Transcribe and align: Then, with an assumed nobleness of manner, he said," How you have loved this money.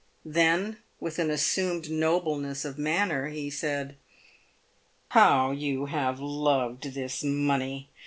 Then, 0.25 0.77
with 0.99 1.19
an 1.19 1.29
assumed 1.29 1.91
nobleness 1.91 2.65
of 2.65 2.79
manner, 2.79 3.27
he 3.27 3.51
said," 3.51 3.97
How 5.09 5.51
you 5.51 5.85
have 5.85 6.19
loved 6.19 6.95
this 6.95 7.23
money. 7.23 7.91